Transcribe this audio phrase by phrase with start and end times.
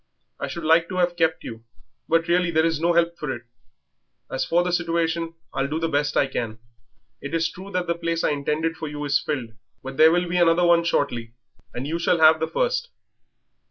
[0.39, 1.63] I should like to have kept you,
[2.09, 3.43] but really there is no help for it.
[4.31, 6.57] As for the situation, I'll do the best I can.
[7.21, 10.27] It is true that place I intended for you is filled up, but there will
[10.27, 11.33] be another shortly,
[11.71, 12.89] and you shall have the first.